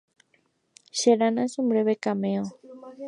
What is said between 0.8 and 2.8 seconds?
Sheeran hace un breve cameo.